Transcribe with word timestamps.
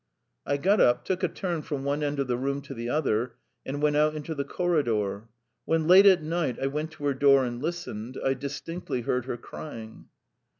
I 0.47 0.57
got 0.57 0.81
up, 0.81 1.05
took 1.05 1.21
a 1.21 1.27
turn 1.27 1.61
from 1.61 1.83
one 1.83 2.01
end 2.01 2.17
of 2.17 2.25
the 2.25 2.35
room 2.35 2.63
to 2.63 2.73
the 2.73 2.89
other, 2.89 3.35
and 3.63 3.83
went 3.83 3.95
out 3.95 4.15
into 4.15 4.33
the 4.33 4.43
corridor. 4.43 5.27
When 5.65 5.85
late 5.85 6.07
at 6.07 6.23
night 6.23 6.57
I 6.59 6.65
went 6.65 6.89
to 6.93 7.05
her 7.05 7.13
door 7.13 7.45
and 7.45 7.61
listened, 7.61 8.17
I 8.25 8.33
distinctly 8.33 9.01
heard 9.01 9.25
her 9.25 9.37
crying. 9.37 10.05